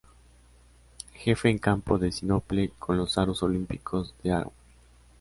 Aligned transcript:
Jefe, 1.13 1.47
en 1.51 1.59
campo 1.59 1.99
de 1.99 2.11
sinople, 2.11 2.71
con 2.79 2.97
los 2.97 3.19
aros 3.19 3.43
olímpicos, 3.43 4.15
de 4.23 4.33
oro. 4.33 4.51